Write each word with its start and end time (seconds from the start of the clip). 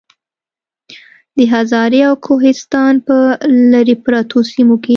د 1.37 1.39
هزارې 1.53 1.99
او 2.09 2.15
کوهستان 2.25 2.93
پۀ 3.05 3.17
لرې 3.71 3.95
پرتو 4.05 4.39
سيمو 4.51 4.75
کې 4.83 4.89